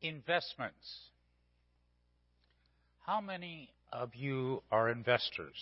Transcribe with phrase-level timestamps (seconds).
[0.00, 0.76] investments.
[3.04, 5.56] How many of you are investors?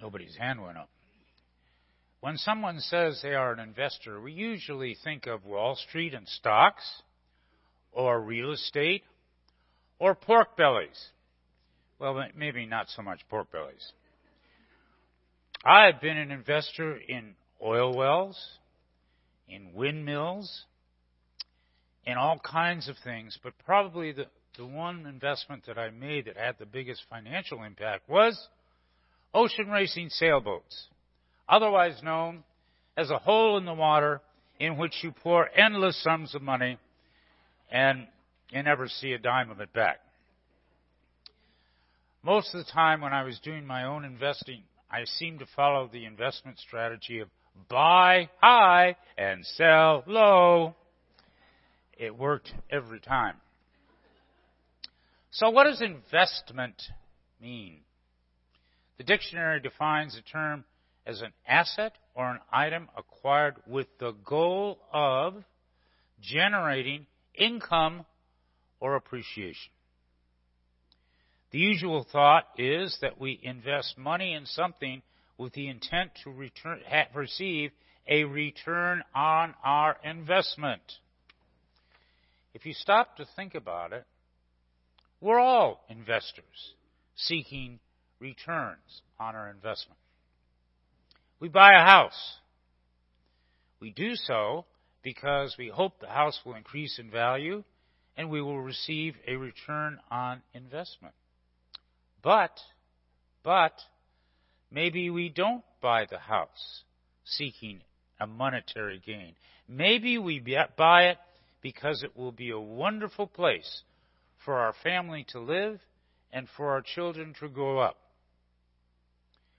[0.00, 0.88] Nobody's hand went up.
[2.20, 7.02] When someone says they are an investor, we usually think of Wall Street and stocks,
[7.92, 9.02] or real estate,
[9.98, 11.08] or pork bellies.
[11.98, 13.92] Well, maybe not so much pork bellies.
[15.64, 18.38] I have been an investor in oil wells,
[19.48, 20.64] in windmills,
[22.10, 24.26] in all kinds of things, but probably the,
[24.58, 28.48] the one investment that I made that had the biggest financial impact was
[29.32, 30.88] ocean racing sailboats,
[31.48, 32.42] otherwise known
[32.96, 34.20] as a hole in the water
[34.58, 36.78] in which you pour endless sums of money
[37.70, 38.06] and
[38.50, 40.00] you never see a dime of it back.
[42.22, 45.88] Most of the time when I was doing my own investing, I seemed to follow
[45.90, 47.28] the investment strategy of
[47.68, 50.74] buy high and sell low.
[52.00, 53.36] It worked every time.
[55.32, 56.82] So what does investment
[57.42, 57.80] mean?
[58.96, 60.64] The dictionary defines the term
[61.06, 65.44] as an asset or an item acquired with the goal of
[66.22, 68.06] generating income
[68.80, 69.72] or appreciation.
[71.50, 75.02] The usual thought is that we invest money in something
[75.36, 76.80] with the intent to return,
[77.14, 77.72] receive
[78.08, 80.80] a return on our investment.
[82.54, 84.04] If you stop to think about it,
[85.20, 86.74] we're all investors
[87.14, 87.78] seeking
[88.18, 89.98] returns on our investment.
[91.38, 92.36] We buy a house.
[93.80, 94.66] We do so
[95.02, 97.64] because we hope the house will increase in value
[98.16, 101.14] and we will receive a return on investment.
[102.22, 102.58] But,
[103.42, 103.72] but,
[104.70, 106.82] maybe we don't buy the house
[107.24, 107.80] seeking
[108.18, 109.34] a monetary gain.
[109.66, 110.42] Maybe we
[110.76, 111.18] buy it
[111.62, 113.82] because it will be a wonderful place
[114.44, 115.80] for our family to live
[116.32, 117.96] and for our children to grow up.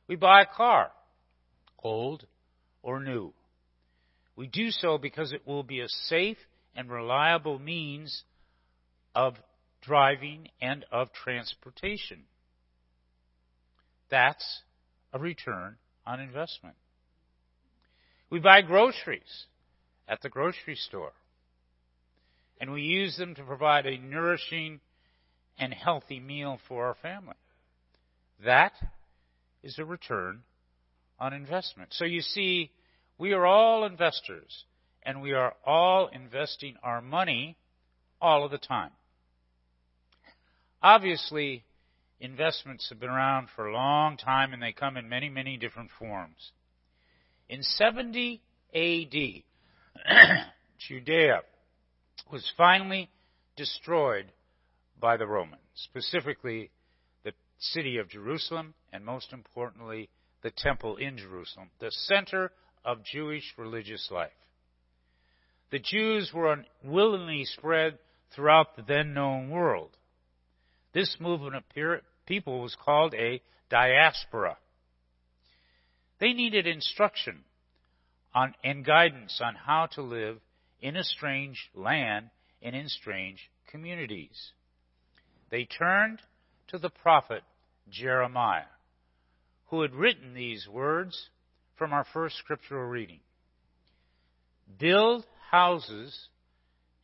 [0.07, 0.91] We buy a car,
[1.83, 2.25] old
[2.81, 3.33] or new.
[4.35, 6.37] We do so because it will be a safe
[6.75, 8.23] and reliable means
[9.13, 9.35] of
[9.81, 12.23] driving and of transportation.
[14.09, 14.61] That's
[15.13, 15.75] a return
[16.05, 16.75] on investment.
[18.29, 19.45] We buy groceries
[20.07, 21.11] at the grocery store,
[22.61, 24.79] and we use them to provide a nourishing
[25.57, 27.33] and healthy meal for our family.
[28.45, 28.73] That
[29.63, 30.43] is a return
[31.19, 31.89] on investment.
[31.91, 32.69] So you see,
[33.17, 34.65] we are all investors,
[35.01, 37.57] and we are all investing our money
[38.21, 38.91] all of the time.
[40.83, 41.63] Obviously,
[42.19, 45.89] investments have been around for a long time and they come in many, many different
[45.97, 46.51] forms.
[47.49, 48.39] In 70
[48.73, 49.43] AD,
[50.87, 51.41] Judea
[52.31, 53.09] was finally
[53.55, 54.31] destroyed
[54.99, 56.71] by the Romans, specifically
[57.23, 60.09] the city of Jerusalem, and most importantly,
[60.43, 62.51] the temple in Jerusalem, the center
[62.83, 64.31] of Jewish religious life.
[65.71, 67.97] The Jews were unwillingly spread
[68.35, 69.95] throughout the then known world.
[70.93, 71.63] This movement of
[72.25, 74.57] people was called a diaspora.
[76.19, 77.43] They needed instruction
[78.33, 80.39] on, and guidance on how to live
[80.81, 82.29] in a strange land
[82.61, 84.51] and in strange communities.
[85.49, 86.19] They turned
[86.69, 87.43] to the prophet
[87.89, 88.63] Jeremiah,
[89.67, 91.29] who had written these words
[91.77, 93.19] from our first scriptural reading.
[94.79, 96.27] Build houses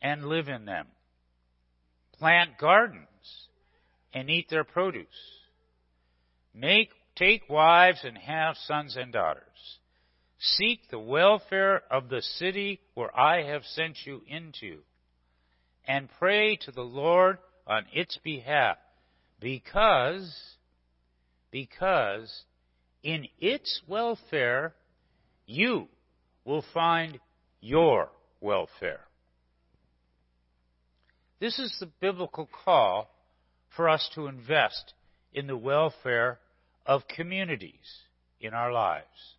[0.00, 0.86] and live in them.
[2.18, 3.06] Plant gardens
[4.12, 5.06] and eat their produce.
[6.54, 9.42] Make, take wives and have sons and daughters.
[10.38, 14.80] Seek the welfare of the city where I have sent you into,
[15.86, 18.76] and pray to the Lord on its behalf,
[19.40, 20.32] because,
[21.50, 22.44] because
[23.02, 24.74] in its welfare
[25.46, 25.88] you
[26.44, 27.18] will find
[27.60, 28.10] your
[28.40, 29.00] welfare.
[31.40, 33.10] This is the biblical call
[33.76, 34.94] for us to invest
[35.32, 36.38] in the welfare
[36.86, 38.02] of communities
[38.40, 39.36] in our lives.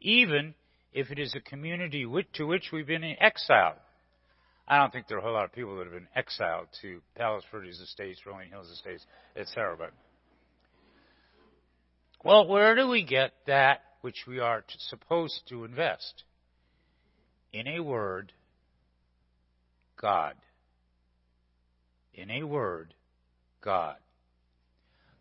[0.00, 0.54] Even
[0.92, 3.76] if it is a community to which we've been exiled.
[4.68, 7.00] I don't think there are a whole lot of people that have been exiled to
[7.14, 9.04] Palos Verdes Estates, Rolling Hills Estates,
[9.36, 9.76] etc.
[9.78, 9.92] But
[12.24, 16.24] well, where do we get that which we are supposed to invest?
[17.52, 18.32] In a word,
[20.00, 20.34] God
[22.16, 22.94] in a word,
[23.60, 23.96] God.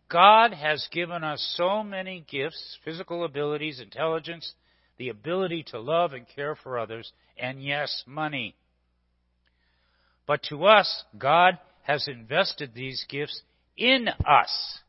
[0.10, 4.54] God has given us so many gifts, physical abilities, intelligence,
[4.97, 8.56] the ability to love and care for others, and yes, money.
[10.25, 13.42] But to us, God has invested these gifts
[13.77, 14.80] in us.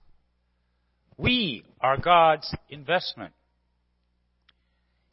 [1.16, 3.32] We are God's investment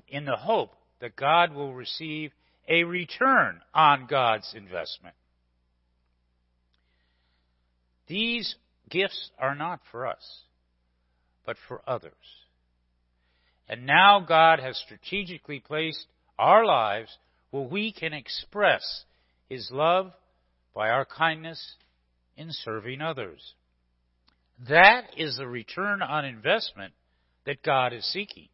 [0.07, 2.31] in the hope that God will receive
[2.67, 5.15] a return on God's investment.
[8.07, 8.55] These
[8.89, 10.41] gifts are not for us,
[11.45, 12.13] but for others.
[13.67, 16.05] And now God has strategically placed
[16.37, 17.17] our lives
[17.51, 19.03] where we can express
[19.49, 20.11] His love
[20.75, 21.75] by our kindness
[22.35, 23.53] in serving others.
[24.67, 26.93] That is the return on investment
[27.45, 28.47] that God is seeking.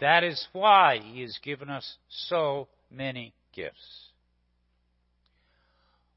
[0.00, 4.08] That is why He has given us so many gifts.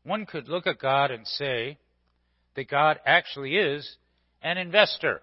[0.04, 1.78] One could look at God and say
[2.56, 3.98] that God actually is
[4.42, 5.22] an investor,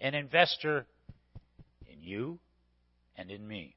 [0.00, 0.84] an investor in
[2.02, 2.38] you
[3.16, 3.76] and in me.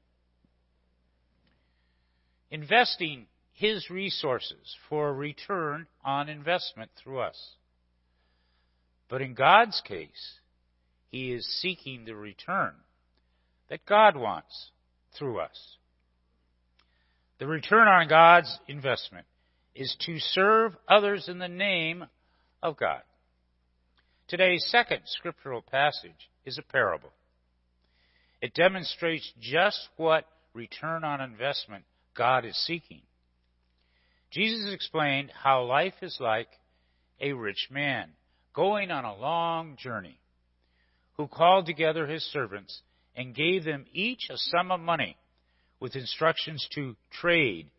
[2.50, 7.54] Investing His resources for a return on investment through us.
[9.08, 10.38] But in God's case,
[11.10, 12.74] He is seeking the return
[13.68, 14.70] that God wants
[15.18, 15.76] through us.
[17.38, 19.26] The return on God's investment
[19.74, 22.06] is to serve others in the name
[22.62, 23.02] of God.
[24.28, 27.12] Today's second scriptural passage is a parable.
[28.40, 31.84] It demonstrates just what return on investment
[32.14, 33.02] God is seeking.
[34.30, 36.48] Jesus explained how life is like
[37.20, 38.10] a rich man
[38.54, 40.18] going on a long journey
[41.16, 42.82] who called together his servants
[43.14, 45.16] and gave them each a sum of money
[45.80, 47.70] with instructions to trade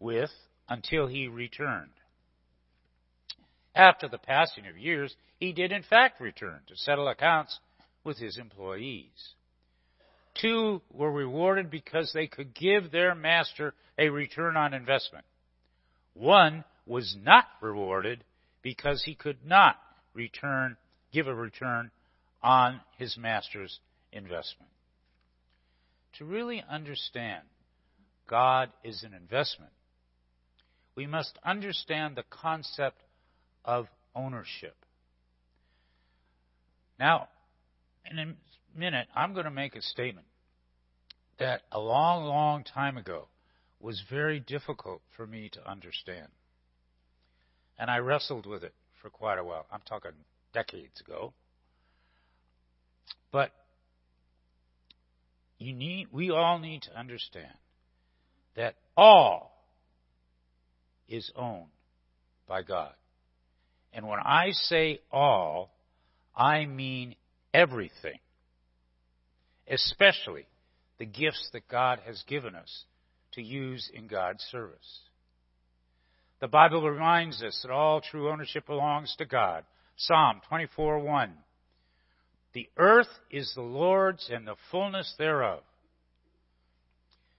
[0.00, 0.30] with
[0.68, 1.90] until he returned.
[3.74, 7.58] After the passing of years, he did in fact return to settle accounts
[8.04, 9.34] with his employees.
[10.40, 15.24] Two were rewarded because they could give their master a return on investment.
[16.14, 18.24] One was not rewarded
[18.62, 19.76] because he could not
[20.14, 20.76] return,
[21.12, 21.90] give a return
[22.42, 23.78] on his master's
[24.12, 24.70] investment.
[26.18, 27.42] To really understand
[28.28, 29.72] God is an investment,
[30.94, 33.02] we must understand the concept
[33.64, 34.76] of ownership.
[36.98, 37.28] Now,
[38.10, 38.34] in a
[38.76, 40.26] minute, I'm going to make a statement
[41.38, 43.28] that a long, long time ago
[43.80, 46.28] was very difficult for me to understand.
[47.78, 49.66] And I wrestled with it for quite a while.
[49.72, 50.12] I'm talking
[50.52, 51.32] decades ago.
[53.32, 53.50] But
[55.58, 57.52] you need, we all need to understand
[58.56, 59.52] that all
[61.08, 61.70] is owned
[62.46, 62.92] by God.
[63.92, 65.70] And when I say all,
[66.34, 67.14] I mean
[67.52, 68.18] everything,
[69.70, 70.46] especially
[70.98, 72.84] the gifts that God has given us
[73.32, 75.00] to use in God's service.
[76.40, 79.64] The Bible reminds us that all true ownership belongs to God.
[79.96, 81.34] Psalm 24:1
[82.52, 85.62] the earth is the Lord's and the fullness thereof.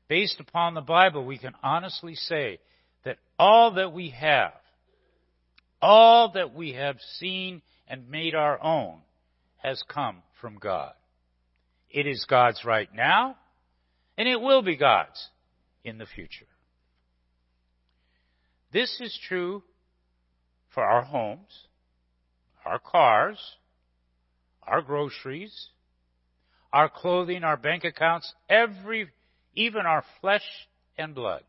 [0.08, 2.60] Based upon the Bible, we can honestly say
[3.04, 4.54] that all that we have,
[5.82, 9.02] all that we have seen and made our own,
[9.58, 10.94] has come from God.
[11.94, 13.38] It is God's right now,
[14.18, 15.30] and it will be God's
[15.84, 16.48] in the future.
[18.74, 19.62] This is true
[20.74, 21.68] for our homes,
[22.66, 23.40] our cars,
[24.64, 25.68] our groceries,
[26.72, 29.10] our clothing, our bank accounts, every,
[29.54, 30.42] even our flesh
[30.98, 31.44] and blood.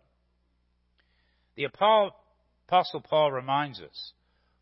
[1.56, 4.12] The Apostle Paul reminds us,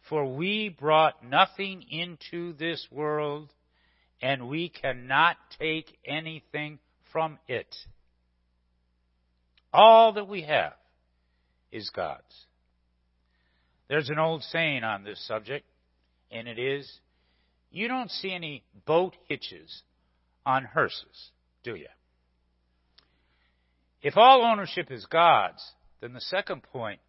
[0.08, 3.52] For we brought nothing into this world,
[4.22, 6.78] and we cannot take anything
[7.12, 7.74] from it.
[9.72, 10.74] All that we have
[11.72, 12.46] is God's.
[13.88, 15.66] There's an old saying on this subject,
[16.30, 16.90] and it is,
[17.70, 19.82] you don't see any boat hitches
[20.46, 21.30] on hearses,
[21.64, 21.88] do you?
[24.02, 25.62] If all ownership is God's,
[26.00, 27.00] then the second point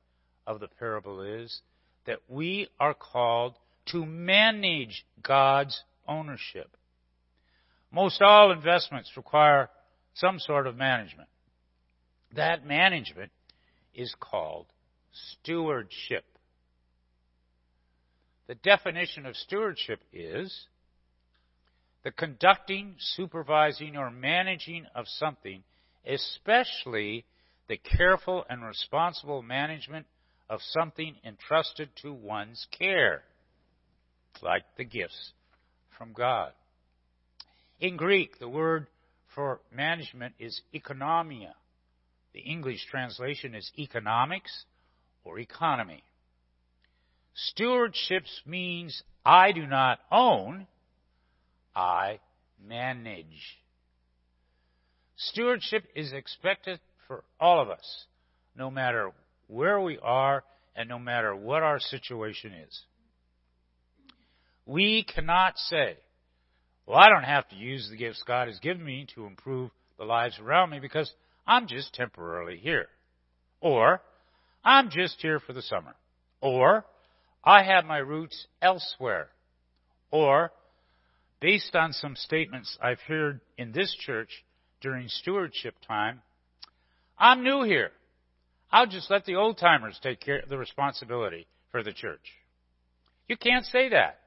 [0.47, 1.61] of the parable is
[2.05, 3.55] that we are called
[3.87, 6.75] to manage God's ownership.
[7.93, 9.69] Most all investments require
[10.15, 11.29] some sort of management.
[12.35, 13.31] That management
[13.93, 14.65] is called
[15.11, 16.25] stewardship.
[18.47, 20.65] The definition of stewardship is
[22.03, 25.63] the conducting, supervising, or managing of something,
[26.05, 27.25] especially
[27.69, 30.07] the careful and responsible management
[30.49, 33.23] of something entrusted to one's care,
[34.41, 35.31] like the gifts
[35.95, 36.53] from God.
[37.83, 38.87] In Greek, the word
[39.35, 41.51] for management is economia.
[42.33, 44.63] The English translation is economics
[45.25, 46.01] or economy.
[47.33, 50.65] Stewardship means I do not own,
[51.75, 52.19] I
[52.65, 53.59] manage.
[55.17, 58.05] Stewardship is expected for all of us,
[58.55, 59.11] no matter
[59.47, 62.81] where we are and no matter what our situation is.
[64.65, 65.97] We cannot say,
[66.85, 70.05] well, I don't have to use the gifts God has given me to improve the
[70.05, 71.11] lives around me because
[71.47, 72.87] I'm just temporarily here.
[73.61, 74.01] Or,
[74.63, 75.95] I'm just here for the summer.
[76.41, 76.85] Or,
[77.43, 79.29] I have my roots elsewhere.
[80.11, 80.51] Or,
[81.39, 84.43] based on some statements I've heard in this church
[84.81, 86.21] during stewardship time,
[87.17, 87.91] I'm new here.
[88.71, 92.33] I'll just let the old timers take care of the responsibility for the church.
[93.27, 94.19] You can't say that.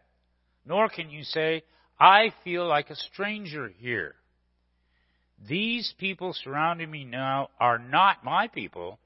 [0.64, 1.62] Nor can you say,
[1.98, 4.14] I feel like a stranger here.
[5.48, 8.98] These people surrounding me now are not my people,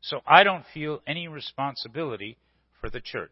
[0.00, 2.36] so I don't feel any responsibility
[2.80, 3.30] for the church.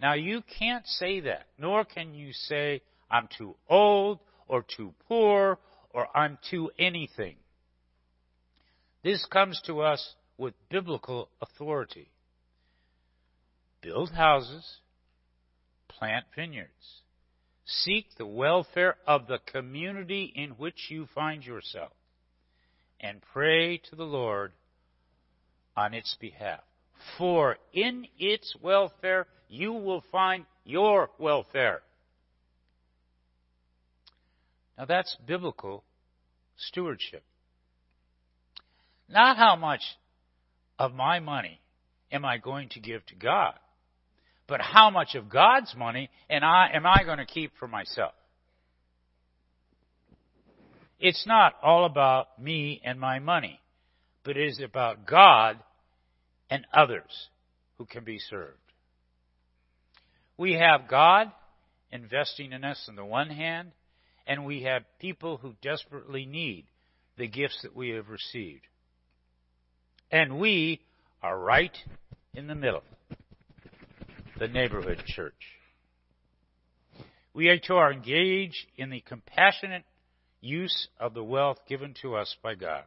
[0.00, 5.58] Now you can't say that, nor can you say, I'm too old, or too poor,
[5.90, 7.36] or I'm too anything.
[9.02, 12.10] This comes to us with biblical authority.
[13.80, 14.78] Build houses,
[15.98, 17.02] plant vineyards.
[17.64, 21.92] Seek the welfare of the community in which you find yourself
[23.00, 24.52] and pray to the Lord
[25.76, 26.60] on its behalf.
[27.18, 31.82] For in its welfare you will find your welfare.
[34.78, 35.84] Now that's biblical
[36.56, 37.24] stewardship.
[39.08, 39.82] Not how much
[40.78, 41.60] of my money
[42.12, 43.54] am I going to give to God,
[44.48, 48.12] but how much of God's money and I, am I going to keep for myself?
[50.98, 53.60] It's not all about me and my money,
[54.24, 55.58] but it is about God
[56.48, 57.28] and others
[57.76, 58.56] who can be served.
[60.38, 61.32] We have God
[61.90, 63.72] investing in us on the one hand,
[64.26, 66.66] and we have people who desperately need
[67.18, 68.66] the gifts that we have received.
[70.10, 70.80] And we
[71.22, 71.76] are right
[72.34, 72.82] in the middle
[74.38, 75.34] the neighborhood church.
[77.32, 79.84] We are to engage in the compassionate
[80.40, 82.84] use of the wealth given to us by God.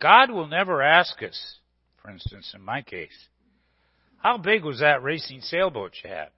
[0.00, 1.58] God will never ask us,
[2.02, 3.28] for instance, in my case,
[4.18, 6.28] how big was that racing sailboat you had?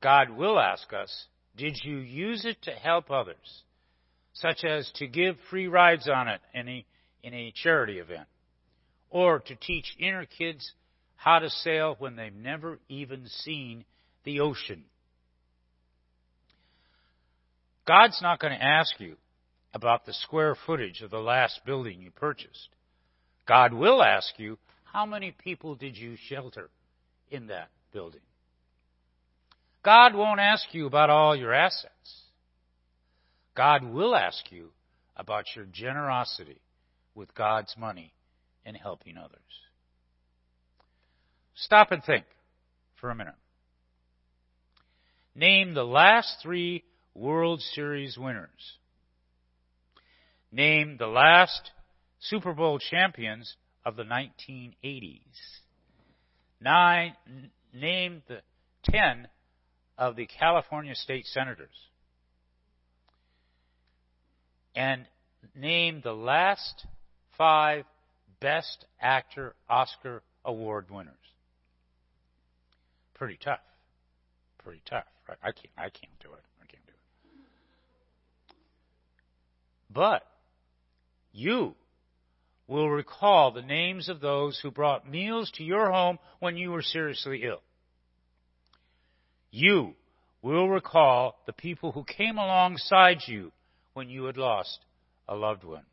[0.00, 3.62] God will ask us, did you use it to help others,
[4.32, 6.84] such as to give free rides on it in a,
[7.22, 8.28] in a charity event,
[9.10, 10.72] or to teach inner kids
[11.16, 13.84] how to sail when they've never even seen
[14.24, 14.84] the ocean.
[17.86, 19.16] God's not going to ask you
[19.72, 22.68] about the square footage of the last building you purchased.
[23.46, 26.70] God will ask you, how many people did you shelter
[27.30, 28.20] in that building?
[29.84, 32.22] God won't ask you about all your assets.
[33.54, 34.70] God will ask you
[35.16, 36.60] about your generosity
[37.14, 38.12] with God's money
[38.64, 39.40] in helping others.
[41.56, 42.24] Stop and think
[43.00, 43.34] for a minute.
[45.34, 46.84] Name the last three
[47.14, 48.78] World Series winners.
[50.52, 51.70] Name the last
[52.20, 55.20] Super Bowl champions of the 1980s.
[56.60, 57.14] Nine,
[57.72, 58.40] name the
[58.82, 59.28] ten
[59.96, 61.68] of the California state senators.
[64.74, 65.06] And
[65.54, 66.86] name the last
[67.38, 67.84] five
[68.40, 71.16] Best Actor Oscar Award winners
[73.16, 73.60] pretty tough.
[74.58, 75.04] Pretty tough.
[75.28, 75.38] Right?
[75.42, 75.72] I can't.
[75.76, 76.44] I can't do it.
[76.62, 78.56] I can't do it.
[79.92, 80.22] But
[81.32, 81.74] you
[82.68, 86.82] will recall the names of those who brought meals to your home when you were
[86.82, 87.62] seriously ill.
[89.50, 89.94] You
[90.42, 93.52] will recall the people who came alongside you
[93.94, 94.78] when you had lost
[95.28, 95.84] a loved one.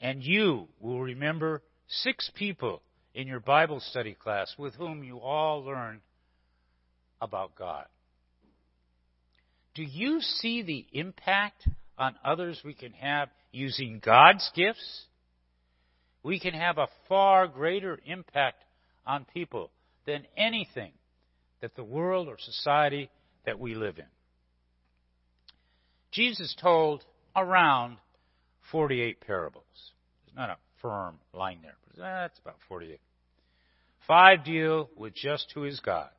[0.00, 2.82] And you will remember six people
[3.14, 6.00] in your Bible study class with whom you all learn
[7.20, 7.86] about God.
[9.74, 15.04] Do you see the impact on others we can have using God's gifts?
[16.22, 18.62] We can have a far greater impact
[19.06, 19.70] on people
[20.06, 20.92] than anything
[21.60, 23.10] that the world or society
[23.46, 24.04] that we live in.
[26.12, 27.04] Jesus told
[27.36, 27.98] around
[28.72, 29.64] 48 parables.
[30.24, 33.00] There's not a firm line there, that's about 48.
[34.06, 36.10] Five deal with just who is God.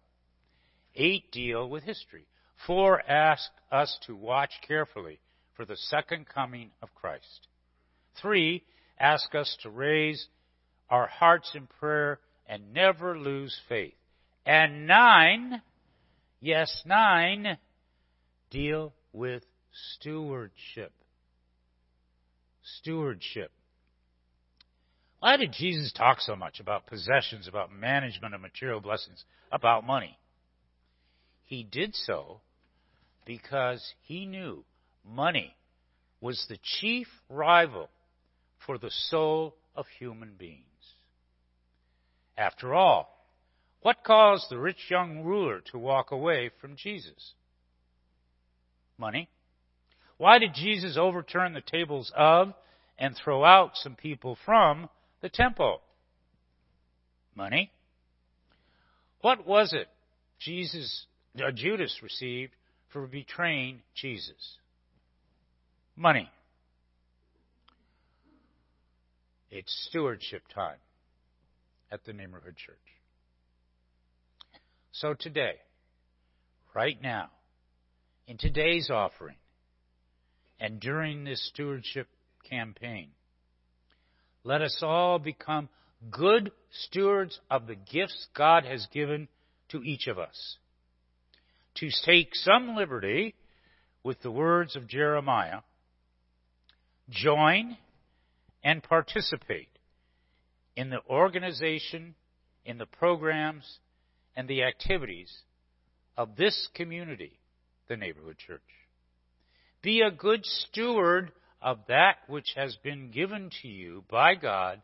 [0.96, 2.26] Eight deal with history.
[2.68, 5.20] Four ask us to watch carefully
[5.56, 7.48] for the second coming of Christ.
[8.22, 8.64] Three
[9.00, 10.28] ask us to raise
[10.90, 13.94] our hearts in prayer and never lose faith.
[14.46, 15.62] And nine,
[16.42, 17.58] yes, nine,
[18.50, 19.44] deal with
[19.96, 20.92] stewardship.
[22.80, 23.52] Stewardship.
[25.20, 30.18] Why did Jesus talk so much about possessions, about management of material blessings, about money?
[31.46, 32.42] He did so
[33.26, 34.64] because he knew
[35.04, 35.56] money
[36.22, 37.90] was the chief rival
[38.66, 40.64] for the soul of human beings.
[42.38, 43.10] After all,
[43.82, 47.34] what caused the rich young ruler to walk away from Jesus?
[48.98, 49.30] Money.
[50.18, 52.54] Why did Jesus overturn the tables of
[52.98, 54.90] and throw out some people from
[55.22, 55.82] the temple?
[57.36, 57.72] Money.
[59.22, 59.88] What was it
[60.40, 61.06] Jesus,
[61.38, 62.54] uh, Judas received
[62.92, 64.58] for betraying Jesus?
[65.96, 66.30] Money.
[69.52, 70.78] It's stewardship time
[71.92, 72.78] at the neighborhood church.
[74.92, 75.56] So today,
[76.76, 77.30] right now,
[78.28, 79.36] in today's offering,
[80.60, 82.08] and during this stewardship
[82.48, 83.10] campaign,
[84.44, 85.70] let us all become
[86.10, 89.28] good stewards of the gifts God has given
[89.70, 90.58] to each of us.
[91.76, 93.36] To take some liberty
[94.04, 95.60] with the words of Jeremiah,
[97.10, 97.78] join
[98.64, 99.70] and participate
[100.76, 102.16] in the organization,
[102.66, 103.80] in the programs,
[104.36, 105.34] and the activities
[106.18, 107.40] of this community,
[107.88, 108.62] the neighborhood church.
[109.82, 111.32] Be a good steward
[111.62, 114.82] of that which has been given to you by God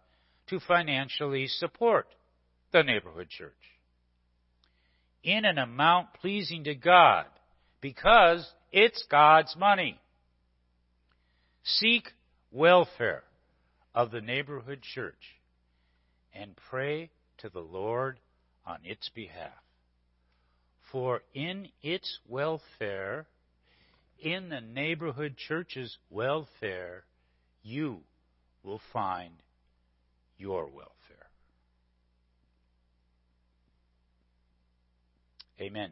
[0.48, 2.08] to financially support
[2.72, 3.54] the neighborhood church
[5.24, 7.26] in an amount pleasing to God
[7.82, 10.00] because it's God's money.
[11.64, 12.04] Seek
[12.52, 13.24] welfare
[13.94, 15.14] of the neighborhood church
[16.34, 17.10] and pray
[17.40, 18.20] to the Lord
[18.66, 19.54] on its behalf.
[20.92, 23.26] For in its welfare,
[24.20, 27.04] in the neighborhood church's welfare,
[27.64, 28.02] you
[28.64, 29.34] will find
[30.38, 30.92] your welfare.
[35.60, 35.92] Amen.